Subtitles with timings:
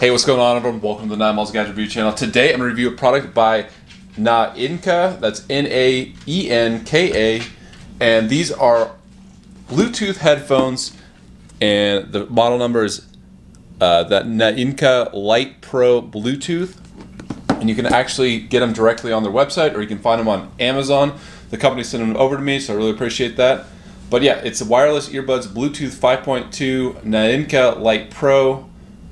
[0.00, 0.80] Hey, what's going on, everyone?
[0.80, 2.14] Welcome to the Nine Miles Gadget Review channel.
[2.14, 3.68] Today, I'm going to review a product by
[4.16, 5.20] Naenka.
[5.20, 7.42] That's N-A-E-N-K-A,
[8.00, 8.92] and these are
[9.68, 10.96] Bluetooth headphones,
[11.60, 13.08] and the model number is
[13.82, 16.78] uh, that Naenka Lite Pro Bluetooth,
[17.60, 20.28] and you can actually get them directly on their website, or you can find them
[20.28, 21.18] on Amazon.
[21.50, 23.66] The company sent them over to me, so I really appreciate that.
[24.08, 28.69] But yeah, it's wireless earbuds, Bluetooth 5.2, Naenka Lite Pro.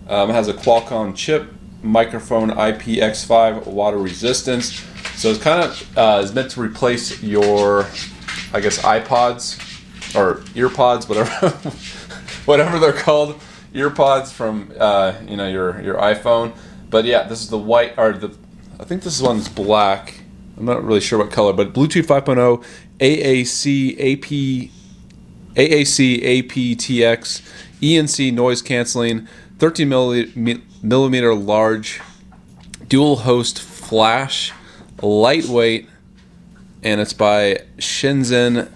[0.08, 1.52] Um, it has a Qualcomm chip,
[1.82, 4.82] microphone IPX5, water resistance.
[5.16, 7.86] So it's kind of uh, is meant to replace your,
[8.52, 9.58] I guess, iPods
[10.14, 11.50] or earpods, whatever,
[12.46, 13.38] whatever they're called,
[13.74, 16.56] earpods from uh, you know your your iPhone.
[16.88, 18.34] But yeah, this is the white or the,
[18.80, 20.20] I think this is one that's black.
[20.56, 22.64] I'm not really sure what color, but Bluetooth 5.0
[22.98, 24.70] AAC AP
[25.54, 27.42] AAC aptX
[27.80, 29.88] ENC noise canceling 13
[30.82, 32.00] millimeter large
[32.88, 34.52] dual host flash
[35.02, 35.88] lightweight
[36.84, 38.70] and it's by Shenzhen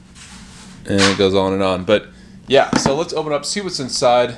[0.84, 1.84] and it goes on and on.
[1.84, 2.08] But
[2.48, 4.36] yeah so let's open up see what's inside.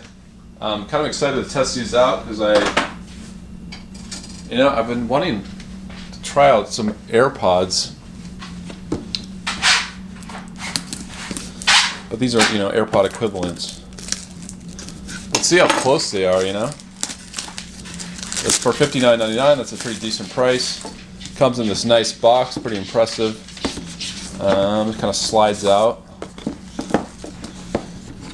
[0.61, 2.55] I'm kind of excited to test these out because I
[4.51, 5.43] you know I've been wanting
[6.13, 7.95] to try out some AirPods.
[12.11, 13.84] But these are you know AirPod equivalents
[15.45, 16.67] see how close they are, you know.
[18.47, 19.57] It's for $59.99.
[19.59, 20.83] That's a pretty decent price.
[21.37, 23.37] Comes in this nice box, pretty impressive.
[24.41, 26.03] Um, it kind of slides out.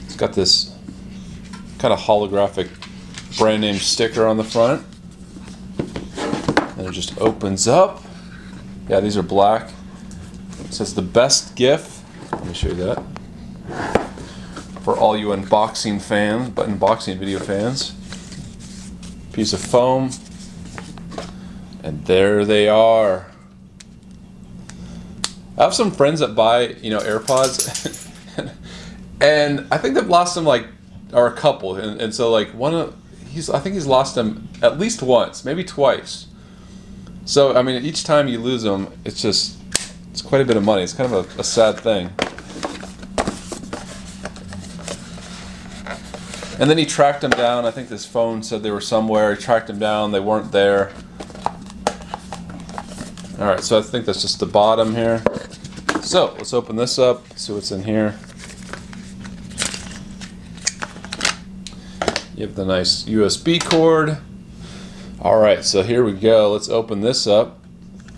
[0.04, 0.76] It's got this
[1.78, 2.68] kind of holographic
[3.38, 4.86] brand name sticker on the front.
[6.78, 8.04] And it just opens up.
[8.88, 9.72] Yeah, these are black.
[10.64, 12.04] It says the best gift.
[12.30, 14.09] Let me show you that
[14.90, 17.92] for all you unboxing fans, but unboxing video fans.
[19.32, 20.10] Piece of foam.
[21.84, 23.26] And there they are.
[25.56, 28.10] I have some friends that buy, you know, AirPods,
[29.20, 30.66] and I think they've lost them like,
[31.12, 32.96] or a couple, and, and so like one of
[33.28, 36.26] he's, I think he's lost them at least once, maybe twice.
[37.26, 39.56] So I mean, each time you lose them, it's just,
[40.10, 40.82] it's quite a bit of money.
[40.82, 42.10] It's kind of a, a sad thing.
[46.60, 47.64] And then he tracked them down.
[47.64, 49.34] I think this phone said they were somewhere.
[49.34, 50.12] He tracked them down.
[50.12, 50.92] They weren't there.
[53.38, 55.22] All right, so I think that's just the bottom here.
[56.02, 58.14] So let's open this up, see what's in here.
[62.34, 64.18] You have the nice USB cord.
[65.22, 66.52] All right, so here we go.
[66.52, 67.58] Let's open this up.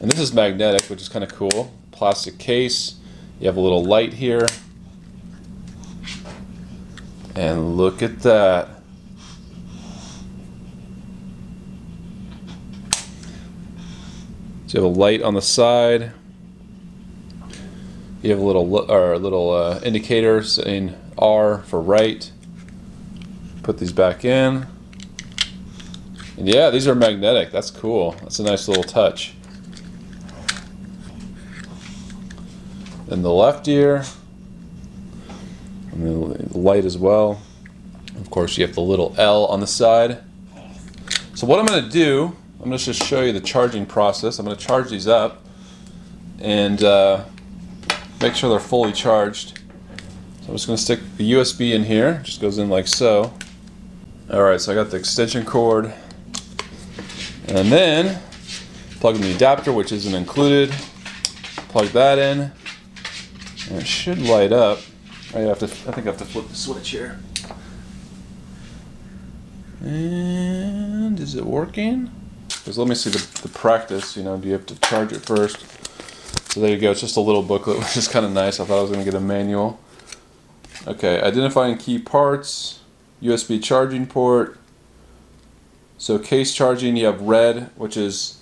[0.00, 1.72] And this is magnetic, which is kind of cool.
[1.92, 2.96] Plastic case.
[3.38, 4.48] You have a little light here.
[7.34, 8.68] And look at that.
[14.66, 16.12] So you have a light on the side.
[18.22, 22.30] You have a little or little uh, indicator saying R for right.
[23.62, 24.66] Put these back in.
[26.36, 27.50] And yeah, these are magnetic.
[27.50, 28.12] That's cool.
[28.22, 29.34] That's a nice little touch.
[33.06, 34.04] Then the left ear
[35.92, 37.40] and light as well.
[38.20, 40.18] Of course, you have the little L on the side.
[41.34, 44.38] So what I'm going to do, I'm going to just show you the charging process.
[44.38, 45.44] I'm going to charge these up
[46.40, 47.24] and uh,
[48.20, 49.58] make sure they're fully charged.
[50.42, 52.20] So I'm just going to stick the USB in here.
[52.20, 53.32] It just goes in like so.
[54.30, 55.92] Alright, so I got the extension cord.
[57.48, 58.20] And then
[59.00, 60.70] plug in the adapter, which isn't included.
[61.68, 62.52] Plug that in.
[63.70, 64.78] And it should light up.
[65.34, 65.64] Oh, I have to.
[65.64, 67.18] I think I have to flip the switch here.
[69.80, 72.10] And is it working?
[72.48, 74.16] Because let me see the, the practice.
[74.16, 75.64] You know, do you have to charge it first?
[76.52, 76.90] So there you go.
[76.90, 78.60] It's just a little booklet, which is kind of nice.
[78.60, 79.80] I thought I was going to get a manual.
[80.86, 82.80] Okay, identifying key parts,
[83.22, 84.58] USB charging port.
[85.96, 88.40] So case charging, you have red, which is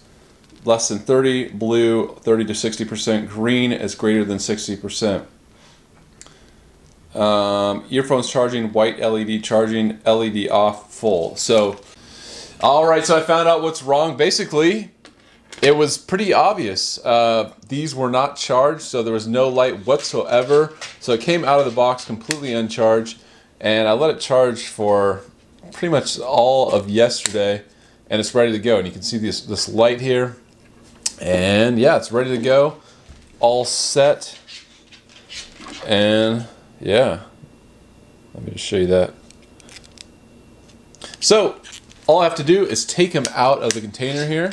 [0.65, 5.27] less than 30, blue 30 to 60%, green is greater than 60%.
[7.15, 11.35] Um, earphones charging, white LED charging, LED off, full.
[11.37, 11.81] So,
[12.61, 14.17] all right, so I found out what's wrong.
[14.17, 14.93] Basically,
[15.63, 17.05] it was pretty obvious.
[17.05, 20.73] Uh, these were not charged, so there was no light whatsoever.
[21.01, 23.19] So it came out of the box completely uncharged,
[23.61, 25.23] and I let it charge for
[25.73, 27.63] pretty much all of yesterday,
[28.09, 28.79] and it's ready to go.
[28.79, 30.37] And you can see this, this light here,
[31.21, 32.81] and yeah, it's ready to go,
[33.39, 34.39] all set,
[35.87, 36.47] and
[36.81, 37.21] yeah.
[38.35, 39.15] Let me just show you that.
[41.21, 41.61] So,
[42.07, 44.53] all I have to do is take them out of the container here.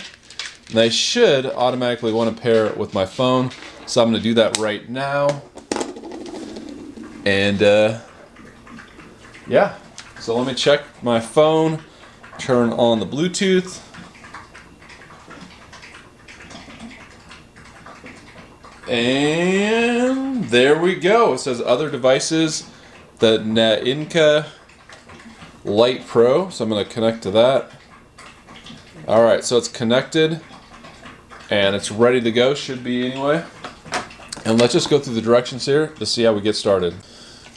[0.69, 3.51] And I should automatically want to pair it with my phone.
[3.85, 5.41] So I'm going to do that right now.
[7.25, 7.99] And uh,
[9.47, 9.77] yeah,
[10.19, 11.81] so let me check my phone,
[12.37, 13.81] turn on the Bluetooth.
[18.89, 21.33] And there we go.
[21.33, 22.69] It says other devices,
[23.19, 24.47] the Naenka
[25.65, 26.49] Lite Pro.
[26.49, 27.71] So I'm going to connect to that.
[29.07, 30.41] All right, so it's connected
[31.49, 33.43] and it's ready to go, should be anyway.
[34.45, 36.93] And let's just go through the directions here to see how we get started.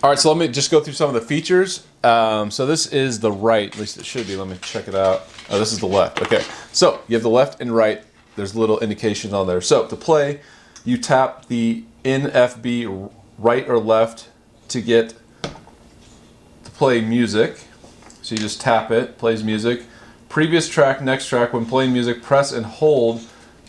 [0.03, 1.87] All right, so let me just go through some of the features.
[2.03, 4.35] Um, so this is the right, at least it should be.
[4.35, 5.29] Let me check it out.
[5.51, 6.23] Oh, this is the left.
[6.23, 6.43] Okay,
[6.73, 8.03] so you have the left and right.
[8.37, 9.61] There's little indications on there.
[9.61, 10.41] So to play,
[10.85, 14.29] you tap the MFB right or left
[14.69, 17.65] to get to play music.
[18.23, 19.85] So you just tap it, plays music.
[20.29, 21.53] Previous track, next track.
[21.53, 23.23] When playing music, press and hold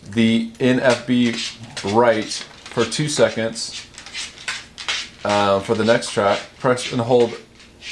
[0.09, 3.87] the MFB right for two seconds.
[5.23, 7.33] Uh, for the next track, press and hold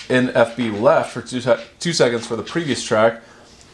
[0.07, 1.41] MFB left for two,
[1.79, 3.21] two seconds for the previous track.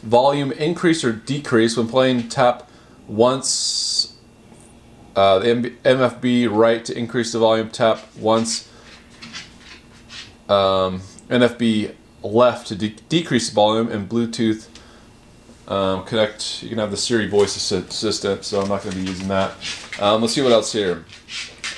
[0.02, 2.28] Volume increase or decrease when playing.
[2.28, 2.70] Tap
[3.08, 4.15] once
[5.16, 7.70] uh, the MFB right to increase the volume.
[7.70, 8.70] Tap once
[10.48, 14.68] um, MFB left to de decrease the volume and Bluetooth
[15.68, 16.62] um, connect.
[16.62, 19.52] You can have the Siri voice assistant, so I'm not going to be using that.
[20.00, 21.04] Um, let's see what else here.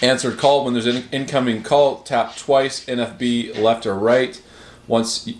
[0.03, 2.03] Answered call when there's an incoming call.
[2.03, 4.41] Tap twice MFB left or right.
[4.87, 5.31] Once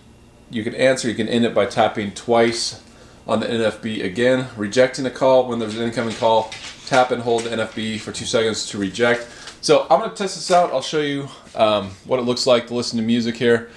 [0.49, 2.81] you can answer, you can end it by tapping twice
[3.27, 4.47] on the MFB again.
[4.57, 6.51] Rejecting a call when there's an incoming call.
[6.89, 9.27] Tap and hold the MFB for two seconds to reject.
[9.61, 10.73] So I'm going to test this out.
[10.73, 13.69] I'll show you um, what it looks like to listen to music here.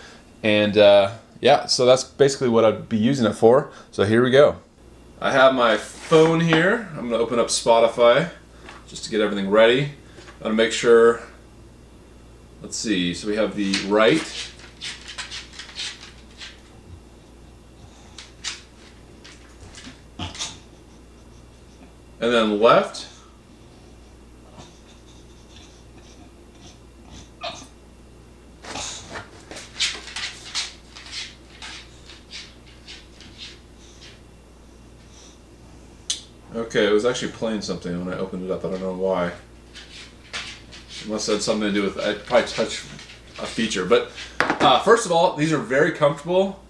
[0.43, 1.12] And uh,
[1.43, 3.70] yeah, so that's basically what I'd be using it for.
[3.91, 4.56] So here we go.
[5.20, 6.88] I have my phone here.
[6.93, 8.31] I'm going to open up Spotify
[8.88, 9.91] just to get everything ready.
[10.38, 11.20] I'm going to make sure,
[12.62, 14.50] let's see, so we have the right.
[22.22, 23.08] And then left.
[36.54, 38.64] Okay, it was actually playing something when I opened it up.
[38.64, 39.32] I don't know why.
[41.00, 42.84] It must have had something to do with I probably touch
[43.40, 43.84] a feature.
[43.84, 46.62] But uh, first of all, these are very comfortable.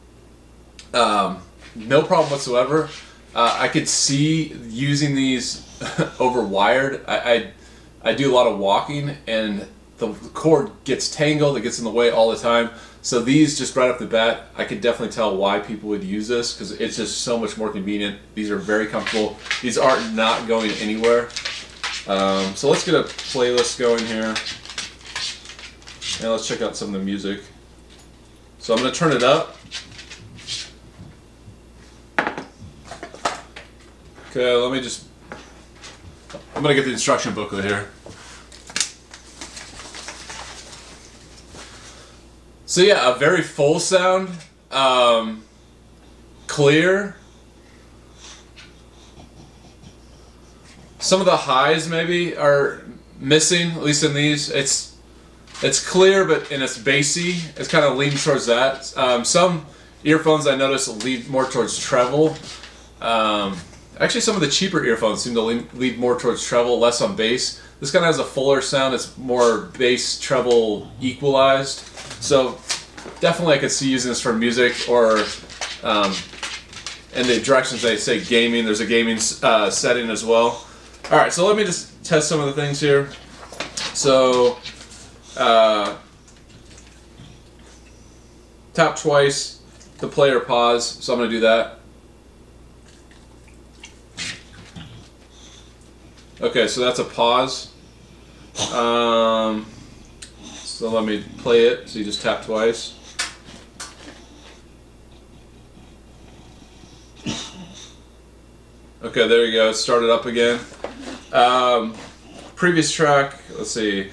[0.94, 1.42] Um,
[1.74, 2.88] no problem whatsoever.
[3.34, 5.66] Uh, I could see using these
[6.20, 7.04] over wired.
[7.06, 7.52] I, I
[8.04, 9.66] I do a lot of walking and
[9.98, 11.56] the cord gets tangled.
[11.56, 12.70] It gets in the way all the time.
[13.02, 16.28] So these, just right off the bat, I could definitely tell why people would use
[16.28, 18.18] this because it's just so much more convenient.
[18.34, 19.36] These are very comfortable.
[19.60, 21.28] These are not going anywhere.
[22.06, 24.34] Um, so let's get a playlist going here.
[26.20, 27.40] And let's check out some of the music.
[28.58, 29.56] So I'm going to turn it up.
[34.34, 35.04] Okay, let me just...
[36.56, 37.90] I'm to get the instruction booklet here.
[42.64, 44.30] So yeah, a very full sound,
[44.70, 45.44] um,
[46.46, 47.14] clear.
[50.98, 52.84] Some of the highs maybe are
[53.18, 54.48] missing, at least in these.
[54.48, 54.96] It's
[55.62, 57.34] it's clear, but in its bassy.
[57.58, 58.96] It's kind of leaning towards that.
[58.96, 59.66] Um, some
[60.04, 62.34] earphones I notice lead more towards treble.
[63.02, 63.58] Um,
[64.02, 67.62] actually, some of the cheaper earphones seem to lead more towards treble, less on bass.
[67.80, 68.94] This kind of has a fuller sound.
[68.94, 71.80] It's more bass treble equalized.
[72.22, 72.58] So
[73.20, 75.24] definitely I could see using this for music or
[75.82, 76.14] um,
[77.14, 78.64] in the directions they say gaming.
[78.64, 80.66] There's a gaming uh, setting as well.
[81.10, 83.10] All right, so let me just test some of the things here.
[83.94, 84.58] So
[85.36, 85.96] uh,
[88.74, 89.60] tap twice
[89.98, 90.86] to play or pause.
[91.04, 91.80] So I'm to do that.
[96.42, 97.72] Okay, so that's a pause.
[98.72, 99.64] Um,
[100.42, 101.88] so let me play it.
[101.88, 102.98] So you just tap twice.
[109.04, 109.70] Okay, there you go.
[109.70, 110.58] It started up again.
[111.32, 111.94] Um,
[112.56, 114.10] previous track, let's see.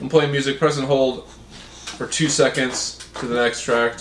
[0.00, 4.00] I'm playing music, press and hold for two seconds to the next track.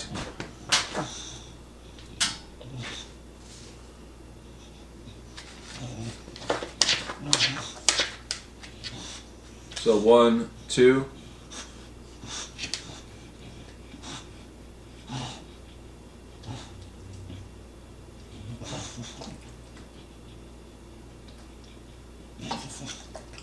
[10.05, 11.03] One, two.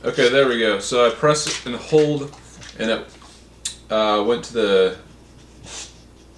[0.05, 0.79] Okay, there we go.
[0.79, 2.35] So I press and hold,
[2.79, 3.07] and it
[3.91, 4.97] uh, went to the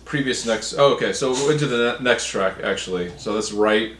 [0.06, 0.74] previous next.
[0.78, 1.12] Oh, okay.
[1.12, 3.12] So it went to the ne- next track actually.
[3.18, 3.92] So that's right.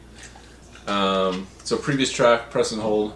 [0.87, 3.13] Um, so previous track, press and hold.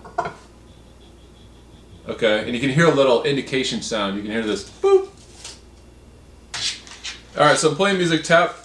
[2.09, 4.17] Okay, and you can hear a little indication sound.
[4.17, 5.11] You can hear this boop.
[7.37, 8.25] All right, so I'm playing music.
[8.25, 8.57] Tap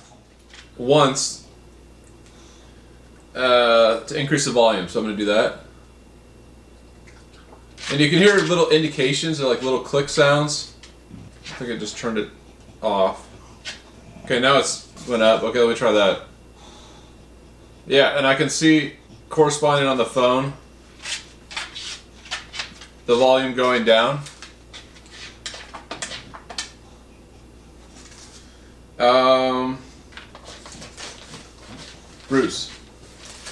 [0.77, 1.45] once
[3.35, 4.88] uh, to increase the volume.
[4.88, 5.59] So I'm going to do that.
[7.91, 10.75] And you can hear little indications, they're like little click sounds.
[11.43, 12.29] I think I just turned it
[12.81, 13.27] off.
[14.23, 15.43] Okay, now it's went up.
[15.43, 16.21] Okay, let me try that.
[17.85, 18.93] Yeah, and I can see
[19.27, 20.53] corresponding on the phone
[23.05, 24.22] the volume going down.
[29.00, 29.79] Um,
[32.29, 32.69] Bruce.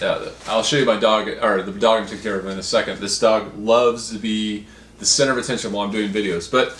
[0.02, 2.64] Yeah, I'll show you my dog, or the dog I'm taking care of in a
[2.64, 3.00] second.
[3.00, 4.66] This dog loves to be
[4.98, 6.50] the center of attention while I'm doing videos.
[6.50, 6.76] But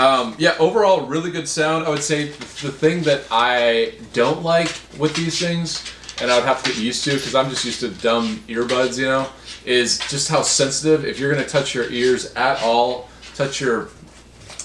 [0.00, 1.86] um, yeah, overall, really good sound.
[1.86, 5.84] I would say the thing that I don't like with these things,
[6.20, 8.98] and I would have to get used to because I'm just used to dumb earbuds,
[8.98, 9.28] you know,
[9.64, 11.04] is just how sensitive.
[11.04, 13.88] If you're going to touch your ears at all, touch your,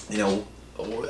[0.08, 0.46] you know,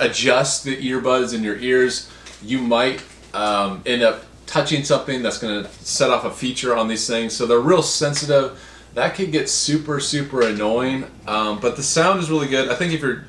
[0.01, 2.11] adjust the earbuds in your ears,
[2.43, 3.03] you might
[3.35, 7.35] um, end up touching something that's going to set off a feature on these things.
[7.35, 8.61] So they're real sensitive.
[8.95, 11.05] That could get super, super annoying.
[11.27, 12.71] Um, but the sound is really good.
[12.71, 13.25] I think if you're,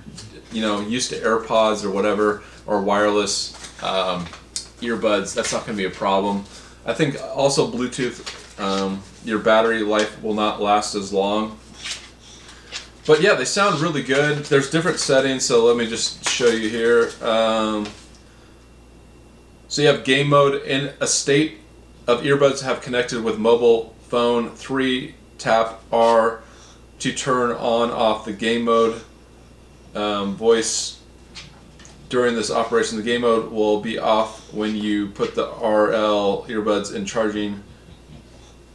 [0.52, 4.26] you know, used to AirPods or whatever, or wireless um,
[4.82, 6.44] earbuds, that's not going to be a problem.
[6.86, 11.60] I think also Bluetooth, um, your battery life will not last as long.
[13.06, 14.46] But yeah, they sound really good.
[14.46, 17.12] There's different settings, so let me just show you here.
[17.22, 17.88] Um,
[19.68, 21.60] so you have game mode in a state
[22.08, 24.50] of earbuds have connected with mobile phone.
[24.52, 26.42] Three tap R
[27.00, 29.02] to turn on off the game mode.
[29.94, 31.02] Um, voice
[32.10, 36.96] during this operation, the game mode will be off when you put the RL earbuds
[36.96, 37.62] in charging.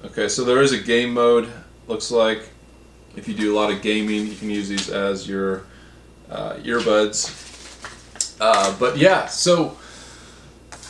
[0.04, 1.48] Okay, so there is a game mode.
[1.86, 2.48] Looks like
[3.14, 5.64] if you do a lot of gaming, you can use these as your
[6.28, 7.38] uh, earbuds.
[8.40, 9.76] Uh, but yeah, so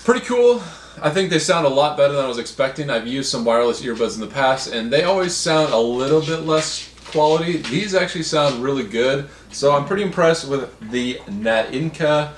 [0.04, 0.62] pretty cool.
[1.02, 2.88] I think they sound a lot better than I was expecting.
[2.88, 6.47] I've used some wireless earbuds in the past, and they always sound a little bit
[6.47, 7.59] less quality.
[7.59, 9.28] These actually sound really good.
[9.50, 12.33] So I'm pretty impressed with the Naenka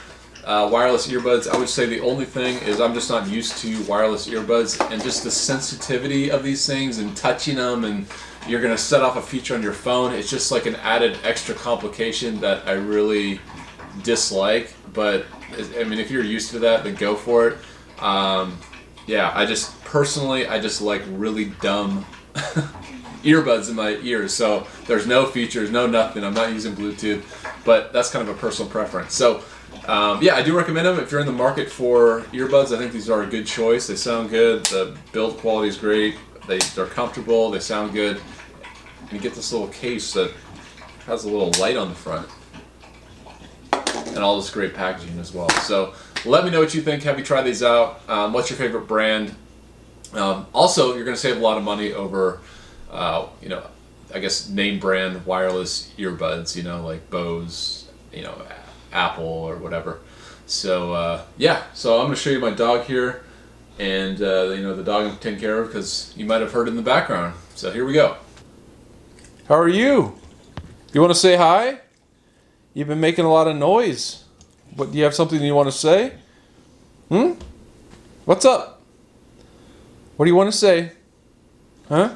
[0.45, 1.49] uh, wireless earbuds.
[1.49, 5.03] I would say the only thing is I'm just not used to wireless earbuds, and
[5.03, 8.07] just the sensitivity of these things and touching them, and
[8.47, 10.13] you're gonna set off a feature on your phone.
[10.13, 13.41] It's just like an added extra complication that I really
[14.03, 14.75] dislike.
[14.93, 15.27] But
[15.79, 17.59] I mean, if you're used to that, then go for it.
[18.01, 18.59] Um,
[19.07, 22.05] yeah, I just personally, I just like really dumb
[23.23, 24.35] earbuds in my ears.
[24.35, 26.25] So there's no features, no nothing.
[26.25, 27.23] I'm not using Bluetooth,
[27.65, 29.15] but that's kind of a personal preference.
[29.15, 29.43] So
[29.87, 32.75] um, yeah, I do recommend them if you're in the market for earbuds.
[32.75, 33.87] I think these are a good choice.
[33.87, 34.65] They sound good.
[34.67, 36.17] The build quality is great.
[36.47, 37.51] They they're comfortable.
[37.51, 38.21] They sound good.
[39.03, 40.33] And you get this little case that
[41.07, 42.27] has a little light on the front
[44.07, 45.51] and all this great packaging as well.
[45.51, 47.03] So let me know what you think.
[47.03, 48.01] Have you tried these out?
[48.09, 49.35] Um, what's your favorite brand?
[50.15, 52.41] Um, also, you're going to save a lot of money over,
[52.91, 53.67] uh, you know,
[54.15, 56.57] I guess name brand wireless earbuds.
[56.57, 58.41] You know, like Bose, you know,
[58.95, 60.01] Apple or whatever.
[60.47, 63.25] So uh, yeah, so I'm to show you my dog here,
[63.79, 66.69] and uh, you know the dog I'm taking care of because you might have heard
[66.69, 67.35] in the background.
[67.55, 68.17] So here we go.
[69.49, 70.19] How are you?
[70.93, 71.81] You want to say hi?
[72.73, 74.25] You've been making a lot of noise.
[74.77, 76.15] What do you have something you want to say?
[77.09, 77.33] Hmm?
[78.25, 78.81] What's up?
[80.17, 80.93] What do you want to say?
[81.89, 82.15] Huh?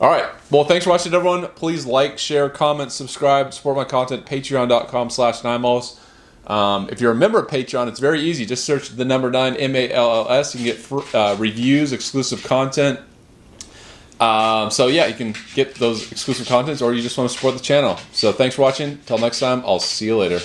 [0.00, 0.28] All right.
[0.50, 1.46] Well, thanks for watching, everyone.
[1.48, 4.26] Please like, share, comment, subscribe, support my content.
[4.26, 5.98] Patreon.com slash Nimals.
[6.46, 8.44] Um, if you're a member of Patreon, it's very easy.
[8.44, 10.54] Just search the number nine M A L L S.
[10.54, 13.00] You can get fr- uh, reviews, exclusive content.
[14.20, 17.54] Um, so yeah, you can get those exclusive contents, or you just want to support
[17.54, 17.98] the channel.
[18.12, 18.98] So thanks for watching.
[19.06, 20.40] Till next time, I'll see you later.